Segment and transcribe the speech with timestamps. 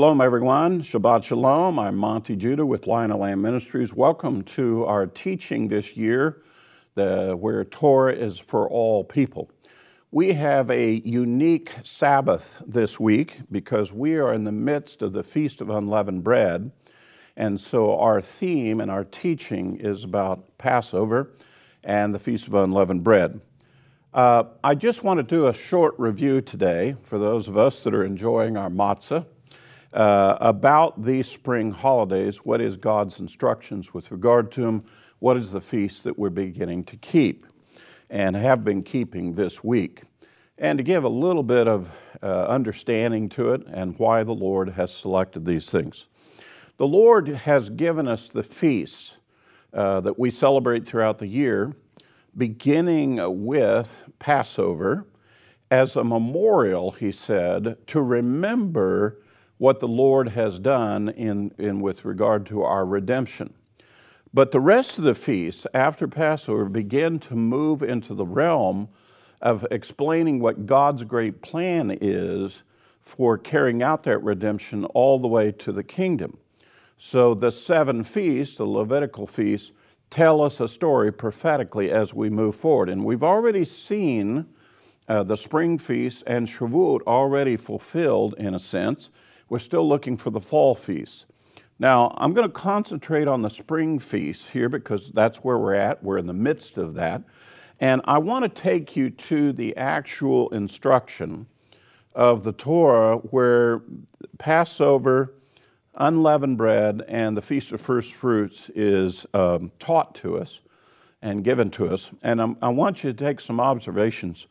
[0.00, 0.80] Shalom, everyone.
[0.80, 1.78] Shabbat Shalom.
[1.78, 3.92] I'm Monty Judah with Lion and Lamb Ministries.
[3.92, 6.40] Welcome to our teaching this year,
[6.94, 9.50] the, where Torah is for all people.
[10.10, 15.22] We have a unique Sabbath this week because we are in the midst of the
[15.22, 16.72] Feast of Unleavened Bread.
[17.36, 21.30] And so our theme and our teaching is about Passover
[21.84, 23.42] and the Feast of Unleavened Bread.
[24.14, 27.94] Uh, I just want to do a short review today for those of us that
[27.94, 29.26] are enjoying our matzah
[29.92, 32.38] uh, about these spring holidays.
[32.38, 34.84] What is God's instructions with regard to them?
[35.18, 37.46] What is the feast that we're beginning to keep
[38.08, 40.02] and have been keeping this week?
[40.58, 41.90] And to give a little bit of
[42.22, 46.06] uh, understanding to it and why the Lord has selected these things.
[46.76, 49.16] The Lord has given us the feasts
[49.72, 51.74] uh, that we celebrate throughout the year
[52.36, 55.06] beginning with Passover
[55.70, 59.18] as a memorial, he said, to remember
[59.60, 63.52] what the Lord has done in, in with regard to our redemption.
[64.32, 68.88] But the rest of the feasts after Passover begin to move into the realm
[69.42, 72.62] of explaining what God's great plan is
[73.02, 76.38] for carrying out that redemption all the way to the kingdom.
[76.96, 79.72] So the seven feasts, the Levitical feasts,
[80.08, 82.88] tell us a story prophetically as we move forward.
[82.88, 84.46] And we've already seen
[85.06, 89.10] uh, the spring feast and Shavuot already fulfilled in a sense.
[89.50, 91.26] We're still looking for the fall feast.
[91.80, 96.04] Now, I'm going to concentrate on the spring feast here because that's where we're at.
[96.04, 97.22] We're in the midst of that.
[97.80, 101.46] And I want to take you to the actual instruction
[102.14, 103.82] of the Torah where
[104.38, 105.34] Passover
[105.96, 110.60] unleavened bread and the Feast of First Fruits is um, taught to us
[111.22, 112.10] and given to us.
[112.22, 114.46] And I'm, i want you to take some observations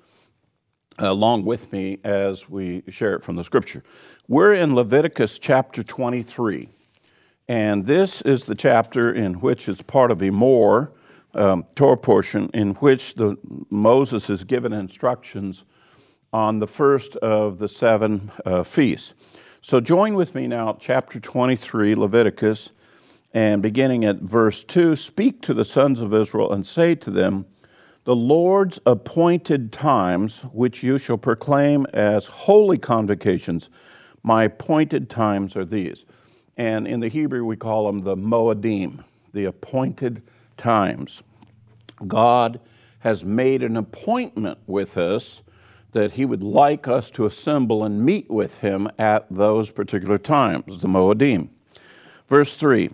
[0.99, 3.83] along with me as we share it from the scripture.
[4.27, 6.69] We're in Leviticus chapter 23,
[7.47, 10.91] and this is the chapter in which it's part of a more
[11.33, 13.37] um, Torah portion in which the,
[13.69, 15.63] Moses is given instructions
[16.31, 19.13] on the first of the seven uh, feasts.
[19.61, 22.71] So join with me now, chapter 23, Leviticus,
[23.33, 27.45] and beginning at verse 2 Speak to the sons of Israel and say to them,
[28.05, 33.69] The Lord's appointed times, which you shall proclaim as holy convocations,
[34.23, 36.05] my appointed times are these.
[36.57, 40.21] And in the Hebrew, we call them the Moedim, the appointed
[40.57, 41.23] times.
[42.07, 42.59] God
[42.99, 45.41] has made an appointment with us
[45.91, 50.79] that he would like us to assemble and meet with him at those particular times,
[50.79, 51.49] the Moedim.
[52.27, 52.91] Verse 3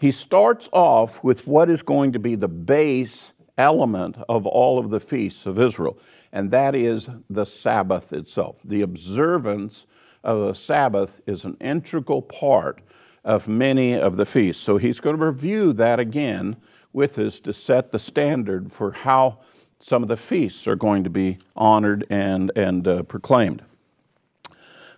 [0.00, 4.90] he starts off with what is going to be the base element of all of
[4.90, 5.98] the feasts of Israel,
[6.32, 8.60] and that is the Sabbath itself.
[8.64, 9.86] The observance
[10.24, 12.80] of a Sabbath is an integral part
[13.24, 14.62] of many of the feasts.
[14.62, 16.56] So he's going to review that again
[16.92, 19.38] with us to set the standard for how
[19.78, 23.62] some of the feasts are going to be honored and, and uh, proclaimed.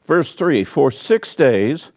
[0.04, 1.92] Verse 3 For six days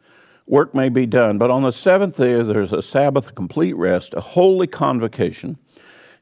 [0.46, 4.14] work may be done, but on the seventh day there's a Sabbath, a complete rest,
[4.14, 5.58] a holy convocation.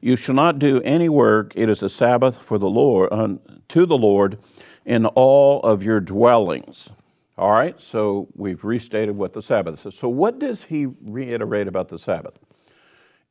[0.04, 1.54] You shall not do any work.
[1.56, 3.36] It is a Sabbath for the Lord, uh,
[3.70, 4.38] to the Lord
[4.84, 6.90] in all of your dwellings.
[7.38, 9.96] All right, so we've restated what the Sabbath is.
[9.96, 12.38] So, what does he reiterate about the Sabbath?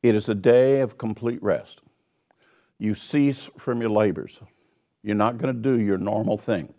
[0.01, 1.81] It is a day of complete rest
[2.79, 4.39] you cease from your labors.
[5.03, 6.73] You're not going to do your normal thing.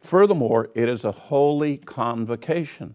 [0.00, 2.94] Furthermore, it is a holy convocation.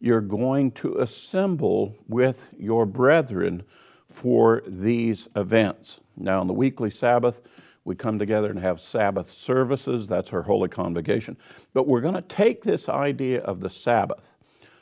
[0.00, 3.62] You're going to assemble with your brethren
[4.08, 6.00] for these events.
[6.16, 7.40] Now, on the weekly Sabbath,
[7.84, 10.06] we come together and have Sabbath services.
[10.06, 11.36] That's our holy convocation.
[11.72, 14.34] But we're going to take this idea of the Sabbath,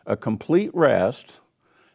[0.06, 1.38] a complete rest,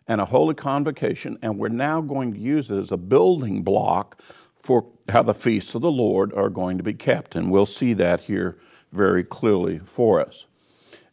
[0.08, 4.22] and a holy convocation, and we're now going to use it as a building block
[4.62, 7.36] for how the feasts of the Lord are going to be kept.
[7.36, 8.58] And we'll see that here
[8.92, 10.46] very clearly for us.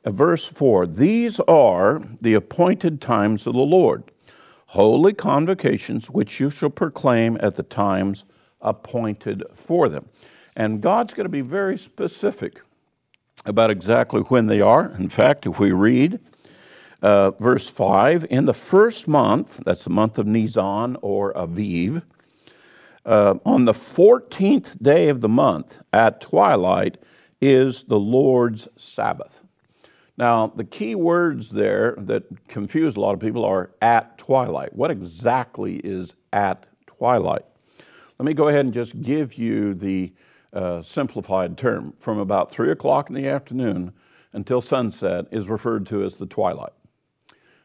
[0.05, 4.11] verse 4 These are the appointed times of the Lord,
[4.69, 8.25] holy convocations which you shall proclaim at the times
[8.61, 10.09] appointed for them.
[10.55, 12.61] And God's going to be very specific
[13.47, 14.95] about exactly when they are.
[14.99, 16.21] In fact, if we read
[17.01, 22.03] uh, verse 5, in the first month, that's the month of Nisan or Aviv,
[23.07, 26.99] uh, on the 14th day of the month at twilight
[27.41, 29.43] is the Lord's Sabbath.
[30.19, 34.75] Now, the key words there that confuse a lot of people are at twilight.
[34.75, 37.45] What exactly is at twilight?
[38.19, 40.13] Let me go ahead and just give you the
[40.53, 41.95] uh, simplified term.
[42.01, 43.93] From about 3 o'clock in the afternoon
[44.33, 46.73] until sunset is referred to as the twilight.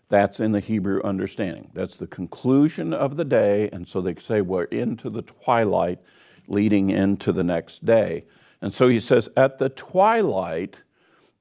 [0.10, 1.72] That's in the Hebrew understanding.
[1.74, 6.00] That's the conclusion of the day, and so they say we're into the twilight
[6.48, 8.26] leading into the next day.
[8.62, 10.78] And so he says, at the twilight,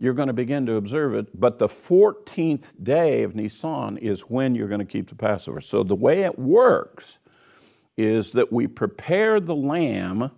[0.02, 4.56] you're going to begin to observe it, but the 14th day of Nisan is when
[4.56, 5.60] you're going to keep the Passover.
[5.60, 7.19] So the way it works
[7.96, 10.32] is that we prepare the lamb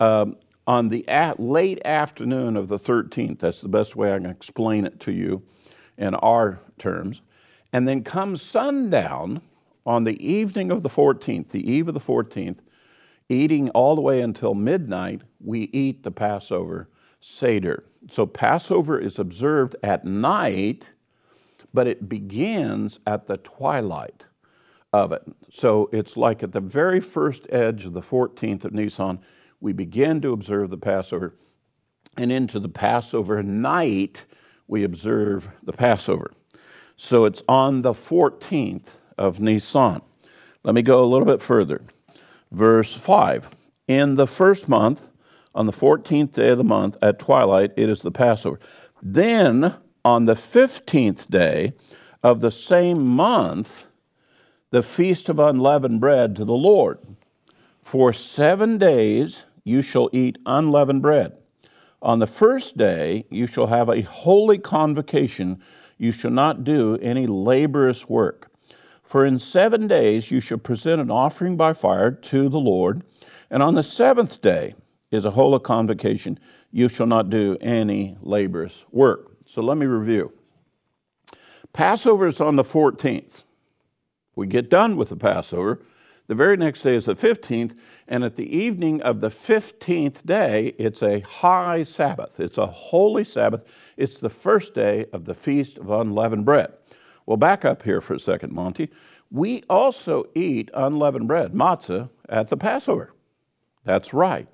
[0.00, 0.36] um,
[0.66, 3.38] on the at, late afternoon of the 13th.
[3.38, 5.44] That's the best way I can explain it to you
[5.96, 7.22] in our terms.
[7.72, 9.40] And then come sundown
[9.86, 12.58] on the evening of the 14th, the eve of the 14th,
[13.30, 17.84] eating all the way until midnight, we eat the Passover Seder.
[18.08, 20.90] So Passover is observed at night,
[21.72, 24.24] but it begins at the twilight
[24.92, 25.22] of it.
[25.50, 29.20] So it's like at the very first edge of the 14th of Nisan,
[29.60, 31.36] we begin to observe the Passover.
[32.16, 34.24] And into the Passover night,
[34.66, 36.32] we observe the Passover.
[36.96, 40.02] So it's on the 14th of Nisan.
[40.64, 41.82] Let me go a little bit further.
[42.50, 43.48] Verse 5
[43.86, 45.09] In the first month,
[45.54, 48.58] on the 14th day of the month at twilight, it is the Passover.
[49.02, 49.74] Then
[50.04, 51.72] on the 15th day
[52.22, 53.86] of the same month,
[54.70, 56.98] the feast of unleavened bread to the Lord.
[57.80, 61.32] For seven days you shall eat unleavened bread.
[62.02, 65.60] On the first day you shall have a holy convocation.
[65.98, 68.50] You shall not do any laborious work.
[69.02, 73.02] For in seven days you shall present an offering by fire to the Lord,
[73.50, 74.74] and on the seventh day
[75.10, 76.38] is a holy convocation.
[76.70, 79.36] You shall not do any laborious work.
[79.46, 80.32] So let me review.
[81.72, 83.42] Passover is on the 14th.
[84.34, 85.80] We get done with the Passover.
[86.26, 87.76] The very next day is the 15th,
[88.06, 92.38] and at the evening of the 15th day, it's a high Sabbath.
[92.38, 93.64] It's a holy Sabbath.
[93.96, 96.72] It's the first day of the Feast of Unleavened Bread.
[97.26, 98.90] Well, back up here for a second, Monty.
[99.30, 103.12] We also eat unleavened bread, matzah, at the Passover.
[103.84, 104.48] That's right.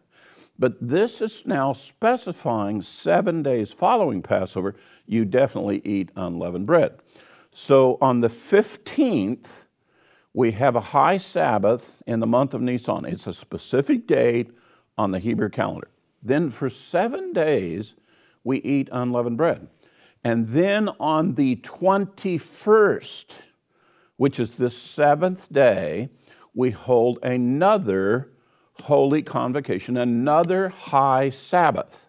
[0.58, 4.74] But this is now specifying seven days following Passover,
[5.06, 6.98] you definitely eat unleavened bread.
[7.52, 9.64] So on the 15th,
[10.32, 13.04] we have a high Sabbath in the month of Nisan.
[13.06, 14.50] It's a specific date
[14.98, 15.88] on the Hebrew calendar.
[16.22, 17.94] Then for seven days,
[18.44, 19.68] we eat unleavened bread.
[20.24, 23.26] And then on the 21st,
[24.16, 26.08] which is the seventh day,
[26.54, 28.32] we hold another
[28.82, 32.06] holy convocation, another high Sabbath.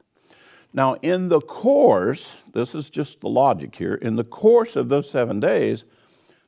[0.74, 5.10] Now, in the course, this is just the logic here, in the course of those
[5.10, 5.86] seven days,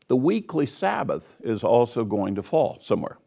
[0.08, 3.17] the weekly Sabbath is also going to fall somewhere.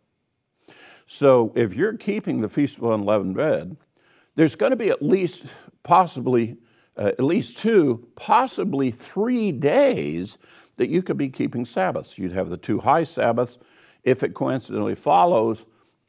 [1.06, 3.76] So, if you're keeping the Feast of Unleavened Bread,
[4.34, 5.44] there's going to be at least,
[5.82, 6.56] possibly,
[6.96, 10.38] uh, at least two, possibly three days
[10.76, 12.18] that you could be keeping Sabbaths.
[12.18, 13.58] You'd have the two high Sabbaths.
[14.04, 15.64] If it coincidentally follows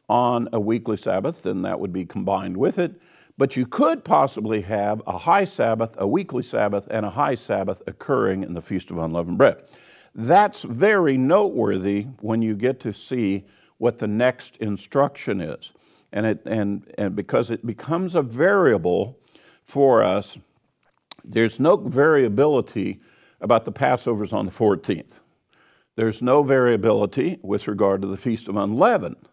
[0.09, 3.01] on a weekly Sabbath, then that would be combined with it.
[3.37, 7.81] But you could possibly have a high Sabbath, a weekly Sabbath, and a high Sabbath
[7.87, 9.63] occurring in the Feast of Unleavened Bread.
[10.13, 13.45] That's very noteworthy when you get to see
[13.79, 15.71] what the next instruction is.
[16.11, 19.17] And, it, and, and because it becomes a variable
[19.63, 20.37] for us,
[21.25, 22.99] there's no variability
[23.41, 25.21] about the Passovers on the 14th.
[25.95, 29.27] There's no variability with regard to the Feast of Unleavened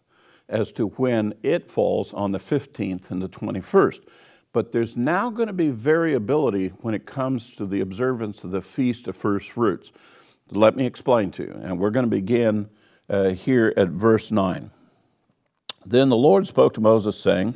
[0.50, 4.00] as to when it falls on the 15th and the 21st.
[4.52, 8.60] But there's now going to be variability when it comes to the observance of the
[8.60, 9.92] Feast of First Fruits.
[10.50, 11.60] Let me explain to you.
[11.62, 12.68] And we're going to begin
[13.08, 14.70] uh, here at verse 9.
[15.86, 17.54] Then the Lord spoke to Moses, saying,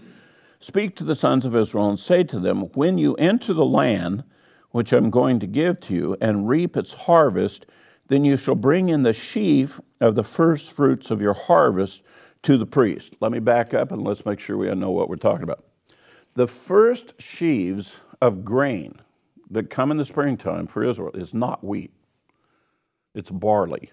[0.60, 4.24] Speak to the sons of Israel and say to them, When you enter the land
[4.70, 7.66] which I'm going to give to you and reap its harvest,
[8.08, 12.02] then you shall bring in the sheaf of the first fruits of your harvest
[12.44, 13.16] to the priest.
[13.20, 15.64] Let me back up and let's make sure we know what we're talking about.
[16.34, 19.00] The first sheaves of grain
[19.50, 21.92] that come in the springtime for Israel is not wheat,
[23.14, 23.90] it's barley.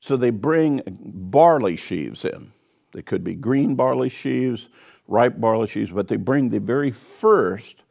[0.00, 2.52] So they bring barley sheaves in.
[2.92, 4.68] They could be green barley sheaves,
[5.06, 7.82] ripe barley sheaves, but they bring the very first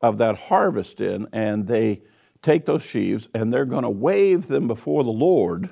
[0.00, 2.02] of that harvest in and they
[2.42, 5.68] take those sheaves and they're going to wave them before the Lord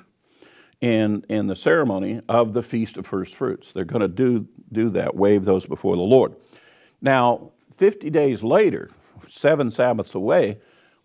[0.80, 3.72] in, in the ceremony of the Feast of First Fruits.
[3.72, 6.34] They're going to do, do that, wave those before the Lord.
[7.00, 8.90] Now, 50 days later,
[9.26, 10.58] seven Sabbaths away,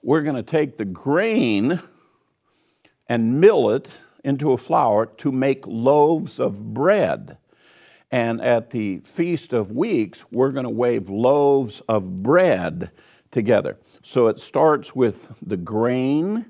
[0.04, 1.80] we're going to take the grain
[3.08, 3.90] and mill it
[4.24, 7.38] into a flour to make loaves of bread.
[8.12, 12.92] And at the Feast of Weeks, we're going to wave loaves of bread
[13.32, 13.78] together.
[14.04, 16.46] So it starts with the grain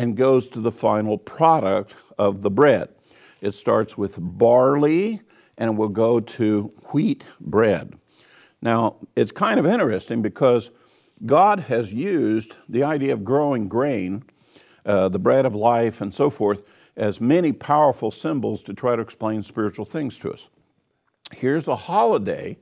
[0.00, 2.88] and goes to the final product of the bread.
[3.42, 5.20] It starts with barley
[5.58, 7.98] and will go to wheat bread.
[8.62, 10.70] Now, it's kind of interesting because
[11.26, 14.24] God has used the idea of growing grain,
[14.86, 16.62] uh, the bread of life, and so forth,
[16.96, 20.48] as many powerful symbols to try to explain spiritual things to us.
[21.34, 22.56] Here's a holiday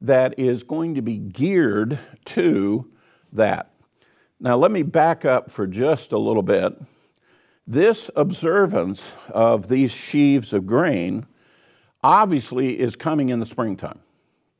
[0.00, 2.90] that is going to be geared to
[3.34, 3.73] that.
[4.44, 6.74] Now, let me back up for just a little bit.
[7.66, 11.24] This observance of these sheaves of grain
[12.02, 14.00] obviously is coming in the springtime.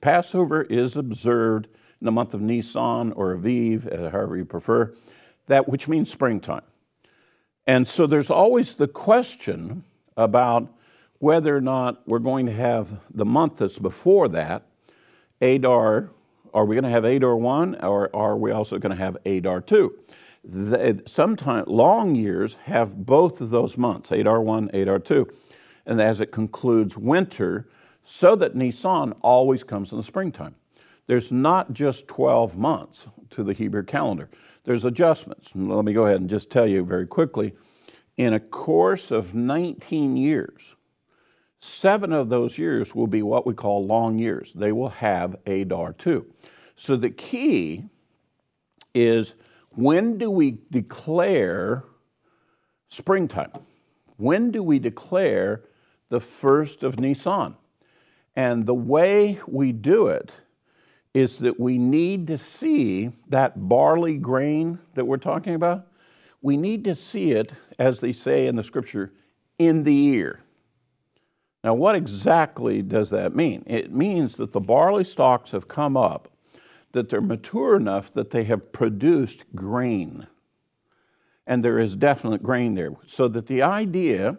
[0.01, 1.67] Passover is observed
[2.01, 4.95] in the month of Nisan or Aviv, uh, however you prefer,
[5.49, 6.65] that which means springtime.
[7.67, 9.85] And so there's always the question
[10.17, 10.73] about
[11.19, 14.63] whether or not we're going to have the month that's before that,
[15.43, 16.09] Adar,
[16.55, 19.61] are we going to have Adar 1 or are we also going to have Adar
[19.61, 19.99] 2?
[21.07, 25.29] Sometimes long years have both of those months, Adar 1, Adar 2.
[25.87, 27.69] And as it concludes winter,
[28.05, 30.55] so that Nisan always comes in the springtime.
[31.07, 34.31] There's not just 12 months to the Hebrew calendar,
[34.65, 35.51] there's adjustments.
[35.55, 37.53] Let me go ahead and just tell you very quickly.
[38.17, 40.77] In a course of 19 years,
[41.65, 44.53] seven of those years will be what we call long years.
[44.53, 46.27] They will have Adar 2.
[46.77, 47.85] So the key
[48.95, 49.35] is
[49.71, 51.85] when do we declare
[52.89, 53.51] springtime?
[54.19, 55.63] When do we declare
[56.11, 57.57] the first of Nisan?
[58.37, 60.35] And the way we do it
[61.15, 65.87] is that we need to see that barley grain that we're talking about.
[66.43, 69.13] We need to see it, as they say in the scripture,
[69.59, 70.44] in the ear.
[71.65, 73.65] Now, what exactly does that mean?
[73.67, 76.29] It means that the barley stalks have come up
[76.95, 80.27] that they're mature enough that they have produced grain.
[81.47, 82.93] And there is definite grain there.
[83.07, 84.39] So that the idea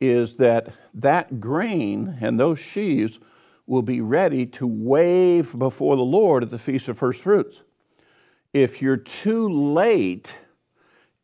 [0.00, 3.20] is that that grain and those sheaves
[3.66, 7.62] will be ready to wave before the Lord at the Feast of First Fruits.
[8.52, 10.34] If you're too late,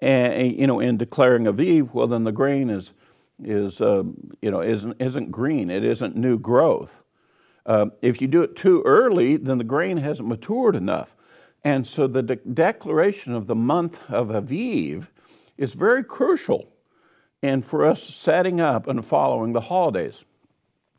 [0.02, 2.92] uh, you know, in declaring Aviv, well, then the grain is,
[3.44, 4.02] is uh,
[4.40, 5.70] you know, isn't, isn't green.
[5.70, 7.02] It isn't new growth.
[7.66, 11.14] Uh, if you do it too early, then the grain hasn't matured enough.
[11.62, 15.08] And so the de- declaration of the month of Aviv
[15.58, 16.72] is very crucial
[17.42, 20.24] and for us setting up and following the holidays.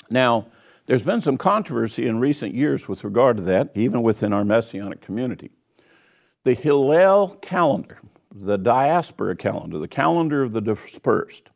[0.09, 0.47] Now,
[0.85, 5.01] there's been some controversy in recent years with regard to that, even within our Messianic
[5.01, 5.51] community.
[6.43, 7.99] The Hillel calendar,
[8.33, 11.49] the diaspora calendar, the calendar of the dispersed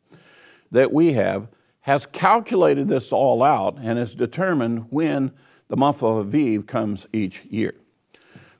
[0.70, 1.48] that we have,
[1.80, 5.32] has calculated this all out and has determined when
[5.68, 7.74] the month of Aviv comes each year.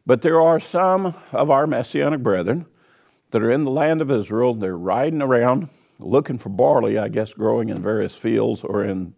[0.07, 2.67] But there are some of our Messianic brethren
[3.31, 4.55] that are in the land of Israel.
[4.55, 9.15] They're riding around looking for barley, I guess, growing in various fields or in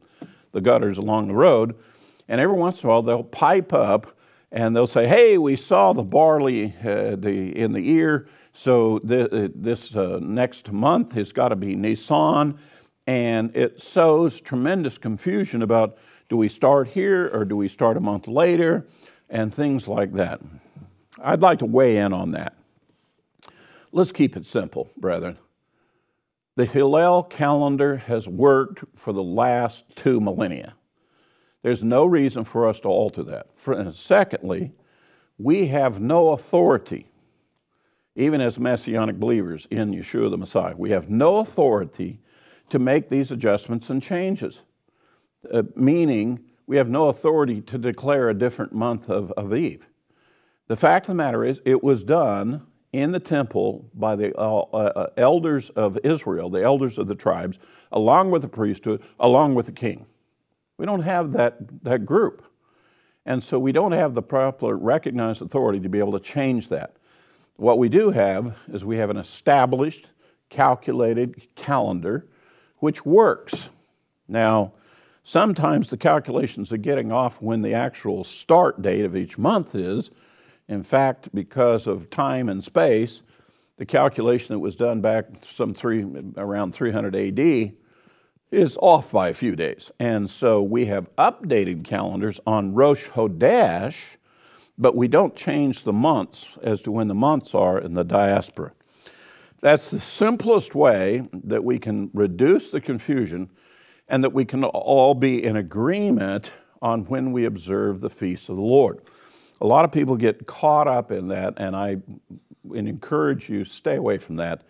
[0.52, 1.74] the gutters along the road.
[2.28, 4.18] And every once in a while, they'll pipe up
[4.50, 9.30] and they'll say, Hey, we saw the barley uh, the, in the ear, so th-
[9.30, 12.58] uh, this uh, next month has got to be Nisan
[13.08, 15.96] and it sows tremendous confusion about
[16.28, 18.86] do we start here or do we start a month later
[19.30, 20.42] and things like that.
[21.18, 22.54] I'd like to weigh in on that.
[23.92, 25.38] Let's keep it simple, brethren.
[26.56, 30.74] The Hillel calendar has worked for the last two millennia.
[31.62, 33.46] There's no reason for us to alter that.
[33.54, 34.72] For, secondly,
[35.38, 37.08] we have no authority,
[38.14, 42.20] even as Messianic believers in Yeshua the Messiah, we have no authority
[42.70, 44.62] to make these adjustments and changes,
[45.52, 49.82] uh, meaning we have no authority to declare a different month of Aviv.
[50.66, 54.60] The fact of the matter is, it was done in the temple by the uh,
[54.60, 57.58] uh, elders of Israel, the elders of the tribes,
[57.92, 60.06] along with the priesthood, along with the king.
[60.76, 62.44] We don't have that, that group.
[63.26, 66.96] And so we don't have the proper recognized authority to be able to change that.
[67.56, 70.08] What we do have is we have an established,
[70.48, 72.28] calculated calendar
[72.80, 73.68] which works.
[74.28, 74.72] Now,
[75.24, 80.10] sometimes the calculations are getting off when the actual start date of each month is.
[80.68, 83.22] In fact, because of time and space,
[83.78, 86.04] the calculation that was done back some three,
[86.36, 87.72] around 300 AD
[88.50, 89.90] is off by a few days.
[89.98, 94.16] And so we have updated calendars on Rosh Hodesh,
[94.76, 98.72] but we don't change the months as to when the months are in the diaspora.
[99.60, 103.50] That's the simplest way that we can reduce the confusion
[104.08, 108.56] and that we can all be in agreement on when we observe the feasts of
[108.56, 109.00] the Lord.
[109.60, 111.96] A lot of people get caught up in that, and I
[112.72, 114.62] encourage you stay away from that.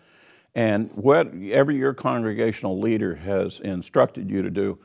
[0.55, 4.79] And whatever your congregational leader has instructed you to do,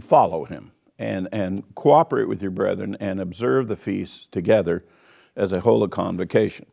[0.00, 4.84] follow him and, and cooperate with your brethren and observe the feasts together
[5.36, 6.66] as a holy convocation.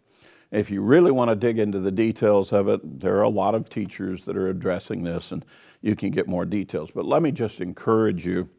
[0.52, 3.54] If you really want to dig into the details of it, there are a lot
[3.54, 5.44] of teachers that are addressing this, and
[5.82, 6.90] you can get more details.
[6.92, 8.50] But let me just encourage you.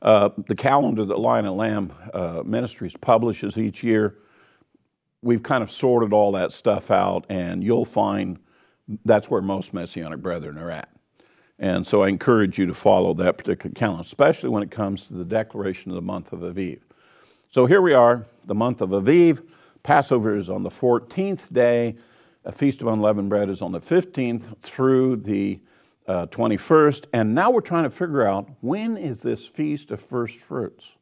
[0.00, 4.16] Uh, the calendar that Lion and Lamb uh, Ministries publishes each year,
[5.22, 8.38] we've kind of sorted all that stuff out, and you'll find
[9.04, 10.88] that's where most Messianic brethren are at.
[11.58, 15.12] And so I encourage you to follow that particular calendar, especially when it comes to
[15.12, 16.80] the declaration of the month of Aviv.
[17.50, 19.42] So here we are, the month of Aviv.
[19.82, 21.96] Passover is on the 14th day.
[22.44, 25.60] A Feast of Unleavened Bread is on the 15th through the
[26.06, 27.06] uh, 21st.
[27.12, 30.92] And now we're trying to figure out when is this Feast of First Fruits?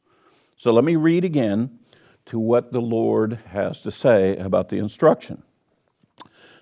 [0.56, 1.78] So let me read again
[2.26, 5.42] to what the Lord has to say about the instruction.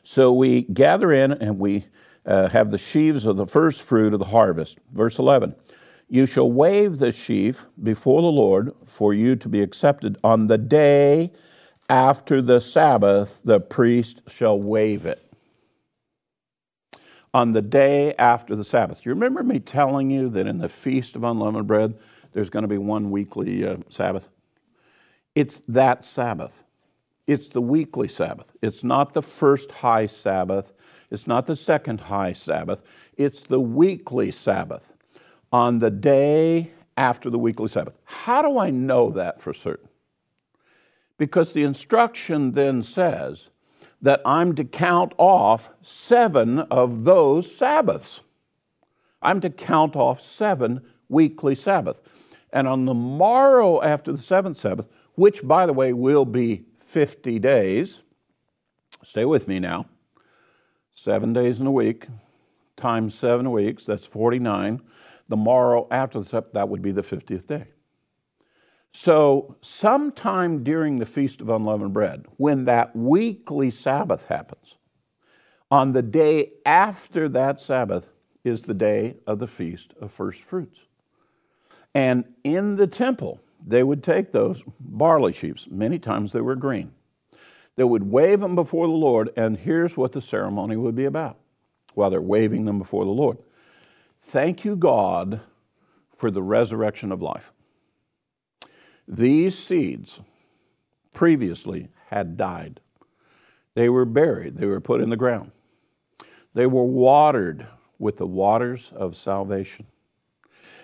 [0.02, 1.87] So we gather in and we
[2.25, 4.78] uh, have the sheaves of the first fruit of the harvest.
[4.92, 5.56] Verse 11
[6.08, 10.18] You shall wave the sheaf before the Lord for you to be accepted.
[10.23, 11.32] On the day
[11.88, 15.23] after the Sabbath, the priest shall wave it.
[17.35, 19.03] On the day after the Sabbath.
[19.03, 21.99] Do You remember me telling you that in the Feast of Unleavened Bread,
[22.33, 24.29] there's going to be one weekly uh, Sabbath?
[25.35, 26.64] It's that Sabbath.
[27.27, 28.46] It's the weekly Sabbath.
[28.62, 30.72] It's not the first high Sabbath.
[31.11, 32.83] It's not the second high Sabbath,
[33.16, 34.92] it's the weekly Sabbath
[35.53, 37.94] on the day after the weekly Sabbath.
[38.05, 39.88] How do I know that for certain?
[41.18, 43.48] Because the instruction then says
[44.02, 48.20] that I'm to count off seven of those Sabbaths.
[49.22, 52.00] I'm to count off seven weekly Sabbaths.
[52.52, 57.38] And on the morrow after the seventh Sabbath, which by the way will be 50
[57.38, 58.02] days,
[59.02, 59.87] stay with me now,
[60.94, 62.07] seven days in a week,
[62.76, 64.81] times seven weeks, that's 49.
[65.29, 67.66] The morrow after the Sabbath, that would be the 50th day.
[68.98, 74.76] So, sometime during the Feast of Unleavened Bread, when that weekly Sabbath happens,
[75.70, 78.09] on the day after that Sabbath
[78.42, 80.87] is the day of the Feast of First Fruits.
[81.94, 86.90] And in the temple, they would take those barley sheaves, many times they were green,
[87.76, 91.37] they would wave them before the Lord, and here's what the ceremony would be about
[91.92, 93.37] while they're waving them before the Lord.
[94.22, 95.40] Thank you, God,
[96.16, 97.52] for the resurrection of life.
[99.09, 100.21] These seeds
[101.12, 102.81] previously had died.
[103.75, 105.53] They were buried, they were put in the ground.
[106.55, 107.66] They were watered
[107.99, 109.87] with the waters of salvation.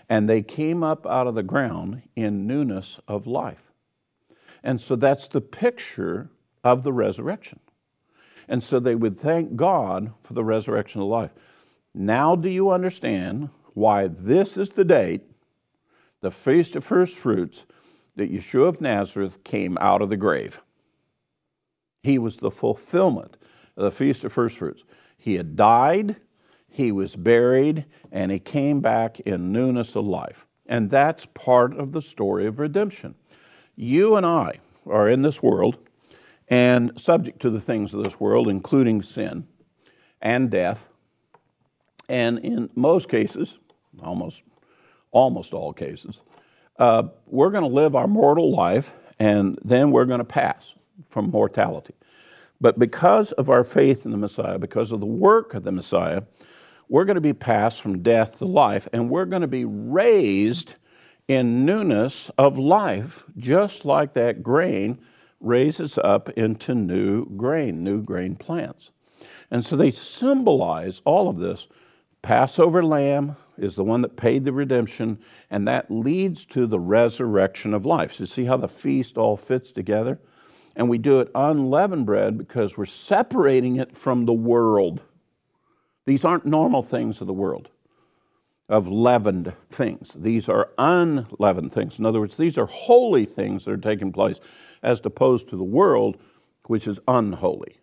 [0.08, 3.72] And they came up out of the ground in newness of life.
[4.62, 6.30] And so that's the picture
[6.62, 7.60] of the resurrection.
[8.48, 11.30] And so they would thank God for the resurrection of life.
[11.94, 15.22] Now, do you understand why this is the date,
[16.20, 17.64] the Feast of First Fruits,
[18.16, 20.60] that Yeshua of Nazareth came out of the grave?
[22.02, 23.36] He was the fulfillment
[23.76, 24.84] of the Feast of First Fruits.
[25.16, 26.16] He had died,
[26.68, 30.46] he was buried, and he came back in newness of life.
[30.66, 33.14] And that's part of the story of redemption.
[33.76, 35.78] You and I are in this world
[36.48, 39.46] and subject to the things of this world, including sin
[40.20, 40.88] and death.
[42.08, 43.58] And in most cases,
[44.02, 44.42] almost,
[45.10, 46.20] almost all cases,
[46.82, 50.74] uh, we're going to live our mortal life and then we're going to pass
[51.10, 51.94] from mortality.
[52.60, 56.22] But because of our faith in the Messiah, because of the work of the Messiah,
[56.88, 60.74] we're going to be passed from death to life and we're going to be raised
[61.28, 65.00] in newness of life, just like that grain
[65.38, 68.90] raises up into new grain, new grain plants.
[69.52, 71.68] And so they symbolize all of this.
[72.22, 75.18] Passover lamb is the one that paid the redemption,
[75.50, 78.14] and that leads to the resurrection of life.
[78.14, 80.18] So, see how the feast all fits together?
[80.74, 85.02] And we do it unleavened bread because we're separating it from the world.
[86.06, 87.68] These aren't normal things of the world,
[88.68, 90.12] of leavened things.
[90.16, 91.98] These are unleavened things.
[91.98, 94.40] In other words, these are holy things that are taking place
[94.82, 96.16] as opposed to the world,
[96.66, 97.76] which is unholy.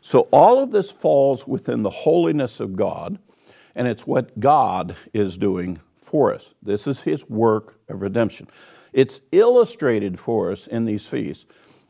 [0.00, 3.18] So all of this falls within the holiness of God,
[3.78, 6.52] and it's what God is doing for us.
[6.60, 8.48] This is His work of redemption.
[8.92, 11.46] It's illustrated for us in these feasts,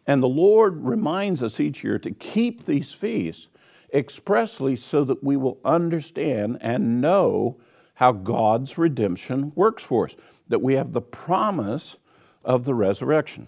[0.06, 3.48] and the Lord reminds us each year to keep these feasts
[3.92, 7.56] expressly so that we will understand and know
[7.94, 10.16] how God's redemption works for us,
[10.48, 11.96] that we have the promise
[12.44, 13.46] of the resurrection.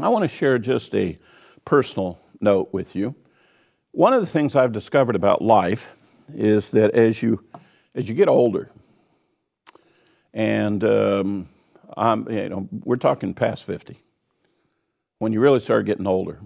[0.00, 1.18] I want to share just a
[1.64, 3.14] personal note with you.
[3.92, 5.86] One of the things I've discovered about life
[6.34, 7.44] is that as you
[7.94, 8.70] as you get older,
[10.32, 11.48] and um,
[11.96, 14.02] I'm, you know, we're talking past 50,
[15.18, 16.40] when you really start getting older,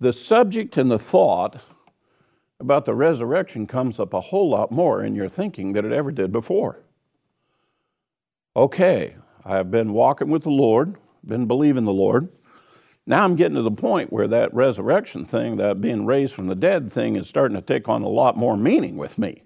[0.00, 1.60] the subject and the thought
[2.58, 6.10] about the resurrection comes up a whole lot more in your thinking than it ever
[6.10, 6.80] did before.
[8.56, 12.28] Okay, I've been walking with the Lord, been believing the Lord.
[13.06, 16.56] Now I'm getting to the point where that resurrection thing, that being raised from the
[16.56, 19.44] dead thing, is starting to take on a lot more meaning with me.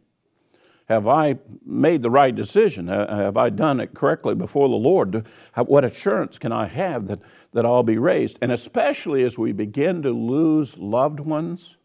[0.89, 2.89] Have I made the right decision?
[2.89, 5.25] Have I done it correctly before the Lord?
[5.55, 7.21] What assurance can I have that,
[7.53, 8.39] that I'll be raised?
[8.43, 11.77] And especially as we begin to lose loved ones,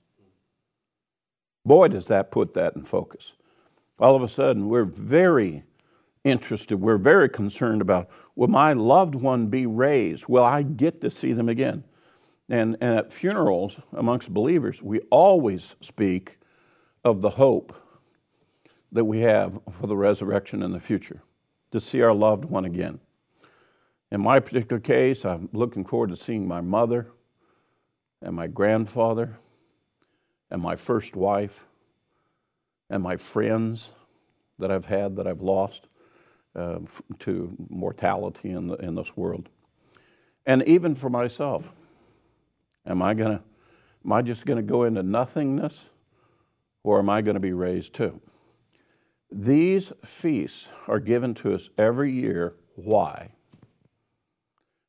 [1.65, 3.33] boy, does that put that in focus.
[3.99, 5.63] All of a sudden, we're very
[6.25, 10.27] interested, we're very concerned about will my loved one be raised?
[10.27, 11.85] Will I get to see them again?
[12.49, 16.39] And, and at funerals amongst believers, we always speak
[17.03, 17.73] of the hope
[18.91, 21.21] that we have for the resurrection in the future,
[21.71, 22.99] to see our loved one again.
[24.11, 27.07] In my particular case, I'm looking forward to seeing my mother
[28.21, 29.37] and my grandfather
[30.49, 31.65] and my first wife
[32.89, 33.91] and my friends
[34.59, 35.87] that I've had that I've lost
[36.55, 36.79] uh,
[37.19, 39.49] to mortality in, the, in this world.
[40.45, 41.71] And even for myself,
[42.85, 43.43] am I going to,
[44.05, 45.83] am I just going to go into nothingness
[46.83, 48.21] or am I going to be raised too?
[49.31, 52.55] These feasts are given to us every year.
[52.75, 53.31] Why?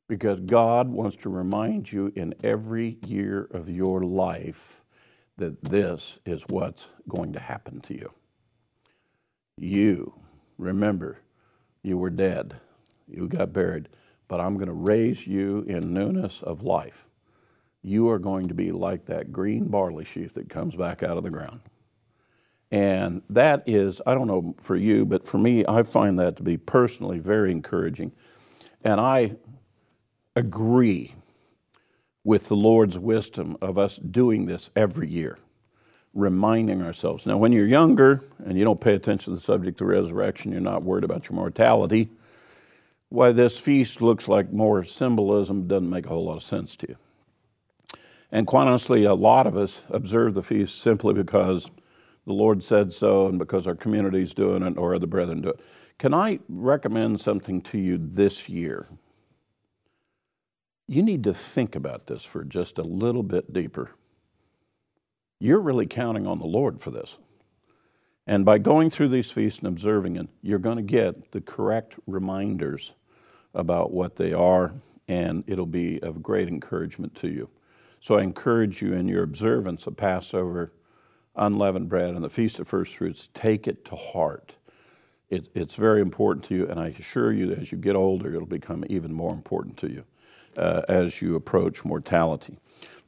[0.07, 4.81] Because God wants to remind you in every year of your life
[5.37, 8.13] that this is what's going to happen to you.
[9.57, 10.13] You,
[10.57, 11.19] remember,
[11.87, 12.57] you were dead,
[13.07, 13.89] you got buried,
[14.27, 17.05] but I'm going to raise you in newness of life.
[17.81, 21.23] You are going to be like that green barley sheaf that comes back out of
[21.23, 21.61] the ground.
[22.69, 26.43] And that is, I don't know for you, but for me, I find that to
[26.43, 28.11] be personally very encouraging.
[28.83, 29.37] And I
[30.35, 31.15] agree
[32.25, 35.37] with the Lord's wisdom of us doing this every year,
[36.13, 37.25] reminding ourselves.
[37.25, 40.61] Now, when you're younger and you don't pay attention to the subject of resurrection, you're
[40.61, 42.09] not worried about your mortality.
[43.09, 46.89] Why this feast looks like more symbolism doesn't make a whole lot of sense to
[46.89, 46.95] you.
[48.31, 51.69] And quite honestly, a lot of us observe the feast simply because
[52.25, 55.59] the Lord said so and because our community's doing it or other brethren do it.
[55.97, 58.87] Can I recommend something to you this year?
[60.87, 63.91] You need to think about this for just a little bit deeper.
[65.39, 67.17] You're really counting on the Lord for this.
[68.25, 71.95] And by going through these feasts and observing them, you're going to get the correct
[72.05, 72.93] reminders
[73.53, 74.73] about what they are,
[75.07, 77.49] and it'll be of great encouragement to you.
[77.99, 80.73] So I encourage you in your observance of Passover
[81.37, 84.53] unleavened bread and the Feast of First Fruits, take it to heart.
[85.29, 88.33] It, it's very important to you, and I assure you that as you get older,
[88.33, 90.03] it'll become even more important to you
[90.57, 92.57] uh, as you approach mortality.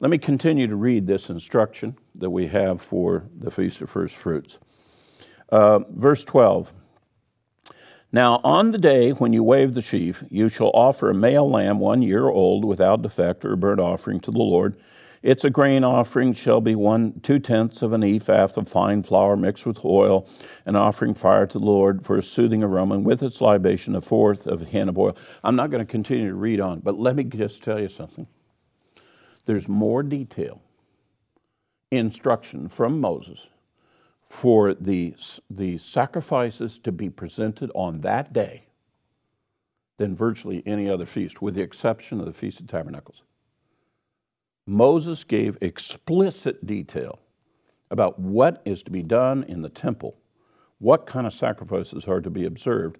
[0.00, 4.16] Let me continue to read this instruction that we have for the Feast of First
[4.16, 4.58] Fruits.
[5.50, 6.72] Uh, verse 12.
[8.10, 11.78] Now, on the day when you wave the sheaf, you shall offer a male lamb
[11.80, 14.80] one year old without defect or a burnt offering to the Lord.
[15.22, 19.36] Its a grain offering shall be one two tenths of an ephah of fine flour
[19.36, 20.26] mixed with oil,
[20.64, 24.00] an offering fire to the Lord for a soothing aroma, and with its libation a
[24.00, 25.14] fourth of a hin of oil.
[25.44, 28.26] I'm not going to continue to read on, but let me just tell you something.
[29.50, 30.62] There's more detail,
[31.90, 33.48] instruction from Moses
[34.22, 35.16] for the,
[35.50, 38.66] the sacrifices to be presented on that day
[39.98, 43.24] than virtually any other feast, with the exception of the Feast of Tabernacles.
[44.68, 47.18] Moses gave explicit detail
[47.90, 50.16] about what is to be done in the temple,
[50.78, 52.98] what kind of sacrifices are to be observed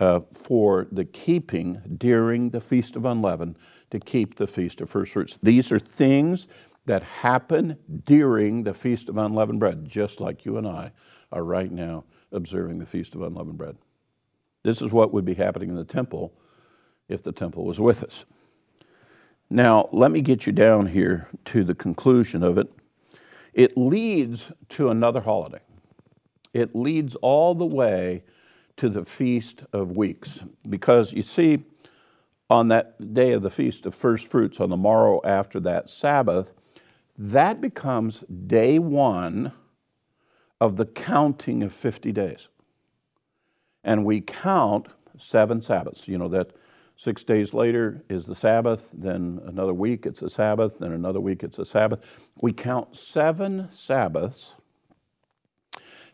[0.00, 3.58] uh, for the keeping during the Feast of Unleavened
[3.90, 5.38] to keep the Feast of First Fruits.
[5.42, 6.46] These are things
[6.86, 10.92] that happen during the Feast of Unleavened Bread, just like you and I
[11.32, 13.76] are right now observing the Feast of Unleavened Bread.
[14.62, 16.32] This is what would be happening in the temple
[17.08, 18.24] if the temple was with us.
[19.48, 22.72] Now, let me get you down here to the conclusion of it.
[23.52, 25.60] It leads to another holiday.
[26.52, 28.22] It leads all the way
[28.76, 30.40] to the Feast of Weeks.
[30.68, 31.64] Because you see,
[32.50, 36.52] on that day of the Feast of First Fruits, on the morrow after that Sabbath,
[37.16, 39.52] that becomes day one
[40.60, 42.48] of the counting of 50 days.
[43.82, 46.08] And we count seven Sabbaths.
[46.08, 46.52] You know, that
[47.00, 51.42] Six days later is the Sabbath, then another week it's a Sabbath, then another week
[51.42, 52.00] it's a Sabbath.
[52.42, 54.54] We count seven Sabbaths,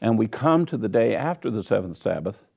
[0.00, 2.50] and we come to the day after the seventh Sabbath,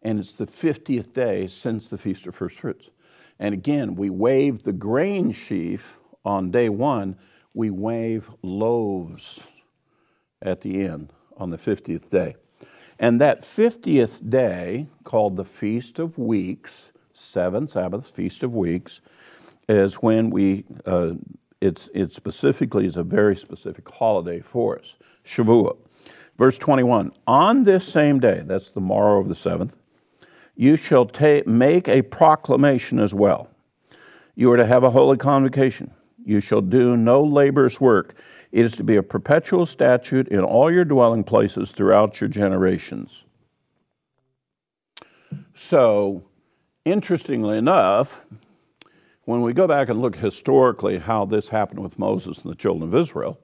[0.00, 2.90] and it's the 50th day since the Feast of First Fruits.
[3.38, 7.16] And again, we wave the grain sheaf on day one,
[7.54, 9.46] we wave loaves
[10.40, 12.36] at the end on the 50th day.
[12.98, 19.00] And that 50th day, called the Feast of Weeks, seven Sabbaths, Feast of Weeks,
[19.68, 21.14] is when we, uh,
[21.60, 25.78] it's, it specifically is a very specific holiday for us, Shavuot.
[26.38, 29.76] Verse 21 On this same day, that's the morrow of the seventh,
[30.54, 33.48] you shall ta- make a proclamation as well.
[34.34, 35.92] You are to have a holy convocation.
[36.24, 38.14] You shall do no laborious work.
[38.50, 43.24] It is to be a perpetual statute in all your dwelling places throughout your generations.
[45.54, 46.24] So,
[46.84, 48.24] interestingly enough,
[49.24, 52.88] when we go back and look historically how this happened with Moses and the children
[52.88, 53.38] of Israel,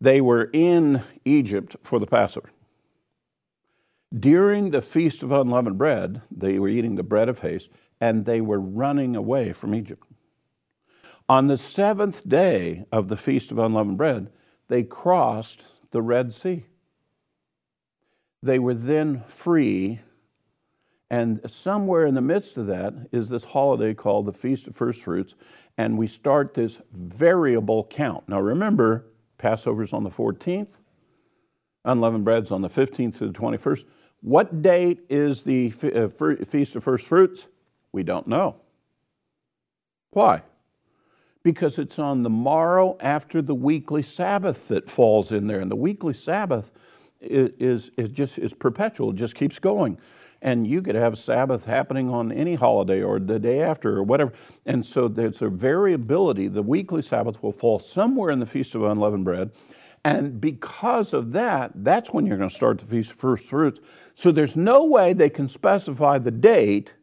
[0.00, 2.50] they were in Egypt for the Passover.
[4.18, 7.70] During the Feast of Unleavened Bread, they were eating the bread of haste
[8.00, 10.04] and they were running away from Egypt.
[11.28, 14.30] On the seventh day of the Feast of Unleavened Bread,
[14.68, 16.66] they crossed the Red Sea.
[18.42, 20.00] They were then free,
[21.08, 25.02] and somewhere in the midst of that is this holiday called the Feast of First
[25.02, 25.36] Fruits,
[25.78, 28.28] and we start this variable count.
[28.28, 29.06] Now remember,
[29.38, 30.68] Passover's on the 14th,
[31.84, 33.84] unleavened bread's on the 15th to the 21st.
[34.22, 36.08] What date is the uh,
[36.44, 37.46] Feast of First Fruits?
[37.92, 38.56] We don't know.
[40.10, 40.42] Why?
[41.42, 45.60] because it's on the morrow after the weekly Sabbath that falls in there.
[45.60, 46.72] And the weekly Sabbath
[47.20, 49.98] is, is, is just is perpetual, it just keeps going.
[50.40, 54.32] And you could have Sabbath happening on any holiday or the day after or whatever.
[54.66, 56.48] And so there's a variability.
[56.48, 59.52] The weekly Sabbath will fall somewhere in the Feast of Unleavened Bread.
[60.04, 63.80] And because of that, that's when you're going to start the Feast of First Fruits.
[64.14, 66.94] So there's no way they can specify the date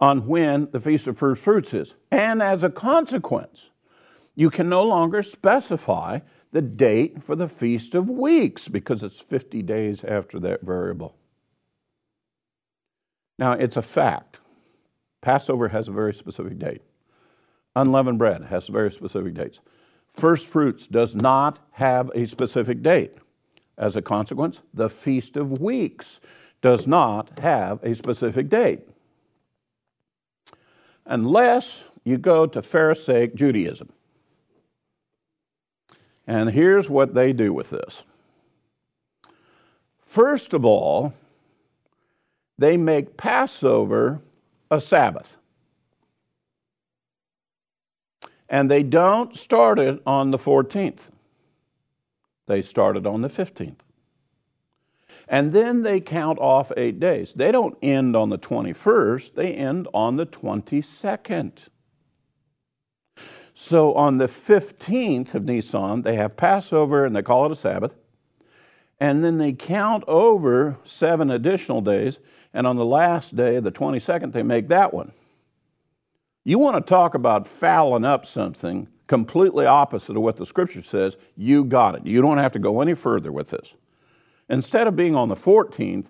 [0.00, 1.94] on when the Feast of First Fruits is.
[2.10, 3.70] And as a consequence,
[4.34, 6.20] you can no longer specify
[6.52, 11.16] the date for the Feast of Weeks because it's 50 days after that variable.
[13.38, 14.40] Now, it's a fact.
[15.20, 16.82] Passover has a very specific date.
[17.76, 19.60] Unleavened bread has very specific dates.
[20.14, 23.14] First fruits does not have a specific date.
[23.76, 26.20] As a consequence, the Feast of Weeks
[26.62, 28.88] does not have a specific date
[31.06, 33.92] unless you go to Pharisaic Judaism.
[36.26, 38.04] And here's what they do with this.
[40.00, 41.12] First of all,
[42.56, 44.22] they make Passover
[44.70, 45.38] a Sabbath.
[48.54, 51.00] And they don't start it on the 14th,
[52.46, 53.80] they start it on the 15th.
[55.26, 57.32] And then they count off eight days.
[57.34, 61.66] They don't end on the 21st, they end on the 22nd.
[63.54, 67.96] So on the 15th of Nisan, they have Passover and they call it a Sabbath.
[69.00, 72.20] And then they count over seven additional days.
[72.52, 75.10] And on the last day, the 22nd, they make that one.
[76.44, 81.16] You want to talk about fouling up something completely opposite of what the scripture says,
[81.36, 82.06] you got it.
[82.06, 83.74] You don't have to go any further with this.
[84.48, 86.06] Instead of being on the 14th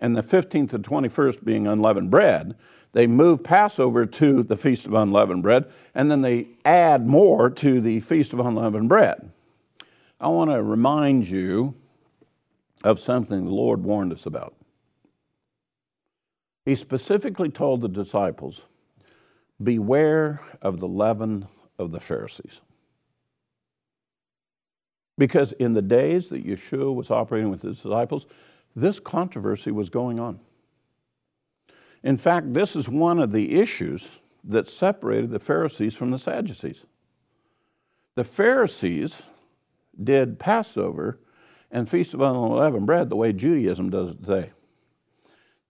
[0.00, 2.54] and the 15th and 21st being unleavened bread,
[2.92, 7.80] they move Passover to the Feast of Unleavened Bread, and then they add more to
[7.80, 9.30] the Feast of Unleavened Bread.
[10.20, 11.74] I want to remind you
[12.82, 14.54] of something the Lord warned us about.
[16.64, 18.62] He specifically told the disciples,
[19.62, 22.60] Beware of the leaven of the Pharisees.
[25.16, 28.26] Because in the days that Yeshua was operating with his disciples,
[28.76, 30.38] this controversy was going on.
[32.04, 34.08] In fact, this is one of the issues
[34.44, 36.84] that separated the Pharisees from the Sadducees.
[38.14, 39.18] The Pharisees
[40.02, 41.18] did Passover
[41.70, 44.52] and Feast of Unleavened Bread the way Judaism does today.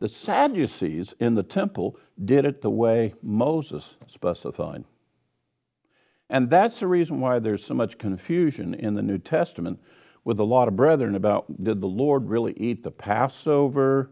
[0.01, 4.85] The Sadducees in the temple did it the way Moses specified.
[6.31, 9.81] And that's the reason why there's so much confusion in the New Testament
[10.25, 14.11] with a lot of brethren about did the Lord really eat the Passover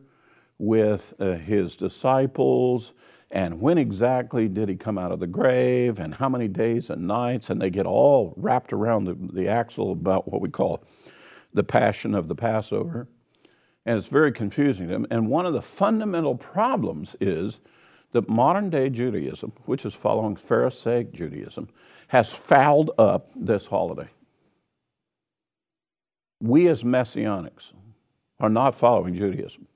[0.59, 2.93] with uh, his disciples?
[3.31, 6.01] And when exactly did he come out of the grave?
[6.01, 7.51] And how many days and nights?
[7.51, 10.83] And they get all wrapped around the, the axle about what we call
[11.53, 13.09] the passion of the Passover.
[13.87, 15.07] And it's very confusing to them.
[15.11, 17.61] And one of the fundamental problems is
[18.13, 21.69] that modern day Judaism, which is following Pharisaic Judaism,
[22.09, 24.09] has fouled up this holiday.
[26.41, 27.73] We as Messianics
[28.41, 29.69] are not following Judaism.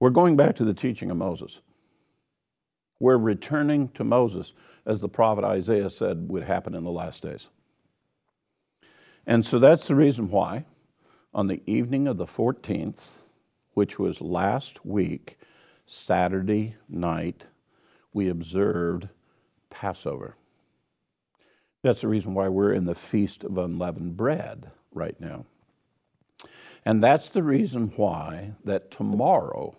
[0.00, 1.60] We're going back to the teaching of Moses.
[3.00, 4.54] We're returning to Moses,
[4.86, 7.48] as the prophet Isaiah said would happen in the last days.
[9.26, 10.64] And so that's the reason why,
[11.34, 12.98] on the evening of the 14th,
[13.74, 15.38] which was last week,
[15.86, 17.44] Saturday night,
[18.12, 19.08] we observed
[19.70, 20.36] Passover.
[21.82, 25.46] That's the reason why we're in the Feast of Unleavened Bread right now.
[26.84, 29.76] And that's the reason why that tomorrow,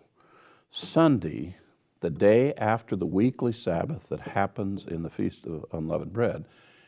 [0.72, 1.58] Sunday,
[2.00, 6.46] the day after the weekly Sabbath that happens in the Feast of Unleavened Bread,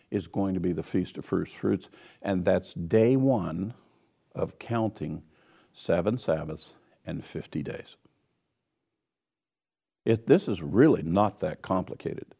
[0.10, 1.90] is going to be the Feast of First Fruits.
[2.22, 3.74] And that's day one
[4.34, 5.24] of counting
[5.74, 6.74] seven Sabbaths
[7.06, 7.96] and 50 days.
[10.06, 12.36] It, this is really not that complicated,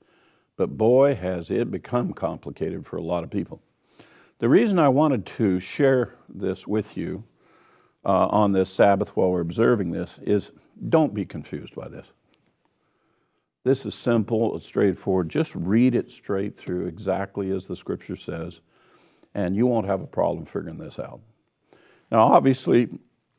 [0.58, 3.62] but boy, has it become complicated for a lot of people.
[4.40, 7.24] The reason I wanted to share this with you
[8.04, 10.52] uh, on this Sabbath while we're observing this is
[10.90, 12.12] don't be confused by this.
[13.64, 15.30] This is simple, it's straightforward.
[15.30, 18.62] Just read it straight through exactly as the scripture says,
[19.36, 21.22] and you won't have a problem figuring this out.
[22.12, 22.90] Now, obviously,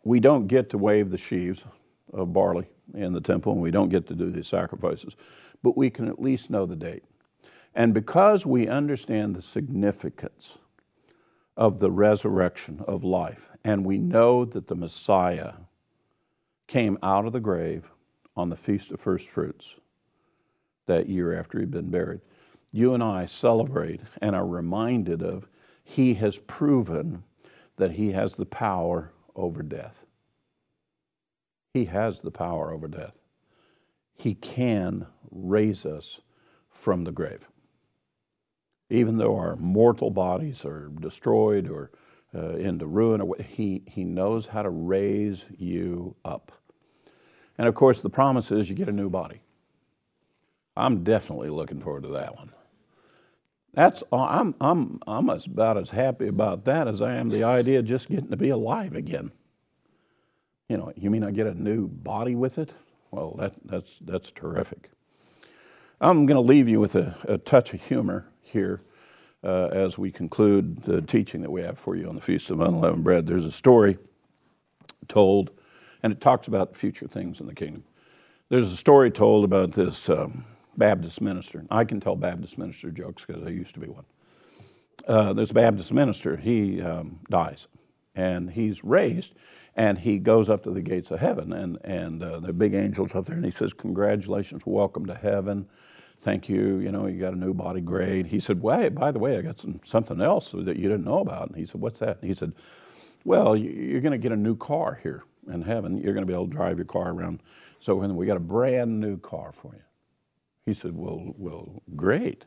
[0.02, 1.64] we don't get to wave the sheaves
[2.12, 5.14] of barley in the temple, and we don't get to do these sacrifices,
[5.62, 7.04] but we can at least know the date.
[7.74, 10.58] And because we understand the significance
[11.56, 15.52] of the resurrection of life, and we know that the Messiah
[16.66, 17.90] came out of the grave
[18.36, 19.74] on the Feast of First Fruits,
[20.86, 22.20] that year after he'd been buried.
[22.72, 25.46] You and I celebrate and are reminded of
[25.84, 27.24] he has proven
[27.76, 30.04] that he has the power over death.
[31.74, 33.16] He has the power over death.
[34.14, 36.20] He can raise us
[36.70, 37.48] from the grave.
[38.90, 41.90] Even though our mortal bodies are destroyed or
[42.34, 46.52] uh, into ruin, he, he knows how to raise you up.
[47.56, 49.40] And of course, the promise is you get a new body.
[50.76, 52.52] I'm definitely looking forward to that one.
[53.74, 57.86] That's I'm I'm I'm about as happy about that as I am the idea of
[57.86, 59.32] just getting to be alive again.
[60.68, 62.72] You know, you mean I get a new body with it?
[63.10, 64.90] Well, that that's that's terrific.
[66.00, 68.82] I'm going to leave you with a, a touch of humor here
[69.44, 72.60] uh, as we conclude the teaching that we have for you on the Feast of
[72.60, 73.26] Unleavened Bread.
[73.26, 73.98] There's a story
[75.08, 75.50] told,
[76.02, 77.84] and it talks about future things in the kingdom.
[78.48, 80.44] There's a story told about this um,
[80.76, 81.64] Baptist minister.
[81.70, 84.04] I can tell Baptist minister jokes because I used to be one.
[85.06, 87.66] Uh, this Baptist minister, he um, dies
[88.14, 89.34] and he's raised
[89.74, 93.14] and he goes up to the gates of heaven and, and uh, the big angel's
[93.14, 95.66] up there and he says, Congratulations, welcome to heaven.
[96.20, 96.78] Thank you.
[96.78, 99.42] You know, you got a new body, grade He said, Well, by the way, I
[99.42, 101.48] got some, something else that you didn't know about.
[101.48, 102.18] And he said, What's that?
[102.20, 102.52] And he said,
[103.24, 105.98] Well, you're going to get a new car here in heaven.
[105.98, 107.42] You're going to be able to drive your car around.
[107.80, 109.82] So we got a brand new car for you.
[110.66, 112.44] He said, Well, well, great.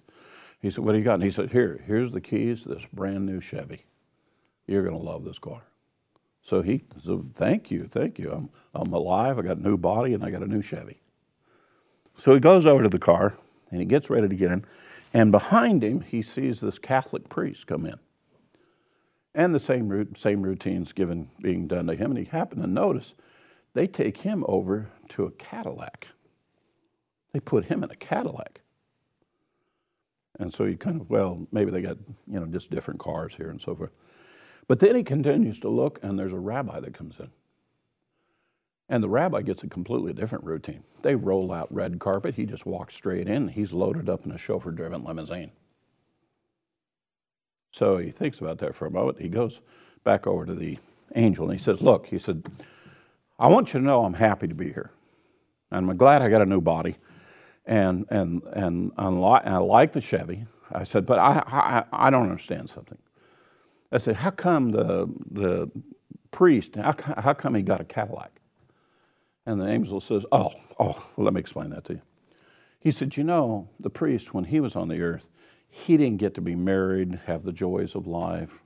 [0.62, 1.16] He said, What do you got?
[1.16, 3.86] And he said, Here, here's the keys to this brand new Chevy.
[4.68, 5.64] You're going to love this car.
[6.42, 8.32] So he said, Thank you, thank you.
[8.32, 9.38] I'm, I'm alive.
[9.38, 11.00] I got a new body and I got a new Chevy.
[12.18, 13.38] So he goes over to the car
[13.72, 14.66] and he gets ready to get in.
[15.14, 18.00] And behind him, he sees this Catholic priest come in.
[19.34, 22.12] And the same, same routines given being done to him.
[22.12, 23.16] And he happened to notice
[23.74, 26.08] they take him over to a Cadillac.
[27.36, 28.62] They put him in a Cadillac.
[30.40, 31.98] And so you kind of, well, maybe they got,
[32.32, 33.92] you know, just different cars here and so forth.
[34.70, 37.28] But then he continues to look, and there's a rabbi that comes in.
[38.88, 40.86] And the rabbi gets a completely different routine.
[41.02, 42.36] They roll out red carpet.
[42.36, 43.50] He just walks straight in.
[43.50, 45.52] He's loaded up in a chauffeur driven limousine.
[47.72, 49.20] So he thinks about that for a moment.
[49.20, 49.60] He goes
[50.06, 50.80] back over to the
[51.16, 52.46] angel and he says, Look, he said,
[53.38, 54.92] I want you to know I'm happy to be here.
[55.70, 56.96] And I'm glad I got a new body
[57.68, 60.46] and and and I like the Chevy.
[60.72, 62.98] I said, but I, I I don't understand something.
[63.92, 65.72] I said, how come the the
[66.32, 66.76] priest?
[66.76, 68.40] How, how come he got a Cadillac?
[69.46, 72.02] And the angel says, oh oh, let me explain that to you.
[72.80, 75.28] He said, you know, the priest when he was on the earth,
[75.70, 78.62] he didn't get to be married, have the joys of life,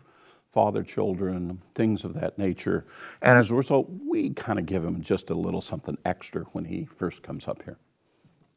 [0.51, 2.85] father children, things of that nature.
[3.21, 6.65] And as a result, we kind of give him just a little something extra when
[6.65, 7.77] he first comes up here.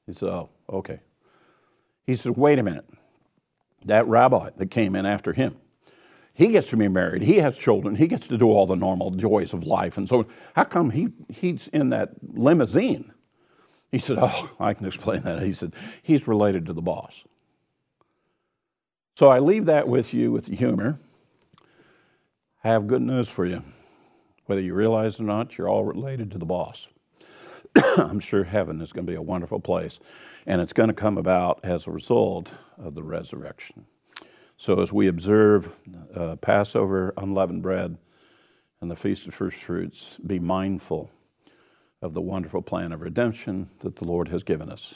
[0.06, 1.00] He said, Oh, okay.
[2.06, 2.86] He said, Wait a minute.
[3.84, 5.56] That rabbi that came in after him,
[6.34, 7.22] he gets to be married.
[7.22, 7.96] He has children.
[7.96, 9.98] He gets to do all the normal joys of life.
[9.98, 13.12] And so, how come he, he's in that limousine?
[13.90, 15.42] He said, Oh, I can explain that.
[15.42, 17.24] He said, He's related to the boss.
[19.14, 20.98] So I leave that with you with humor.
[22.64, 23.62] I have good news for you.
[24.46, 26.88] Whether you realize it or not, you're all related to the boss.
[27.96, 29.98] I'm sure heaven is going to be a wonderful place,
[30.46, 33.86] and it's going to come about as a result of the resurrection.
[34.56, 35.72] So, as we observe
[36.14, 37.96] uh, Passover, unleavened bread,
[38.80, 41.10] and the Feast of First Fruits, be mindful
[42.00, 44.94] of the wonderful plan of redemption that the Lord has given us.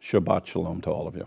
[0.00, 1.26] Shabbat Shalom to all of you.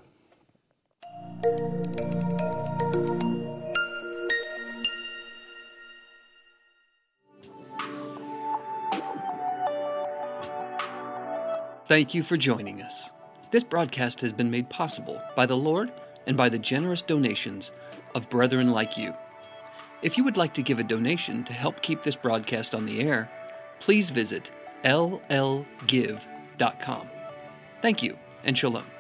[11.88, 13.12] Thank you for joining us.
[13.52, 15.90] This broadcast has been made possible by the Lord
[16.26, 17.72] and by the generous donations
[18.14, 19.14] of brethren like you.
[20.02, 23.00] If you would like to give a donation to help keep this broadcast on the
[23.00, 23.32] air,
[23.80, 24.52] please visit
[24.84, 25.30] llgive.com.
[27.82, 28.97] Thank you and shalom.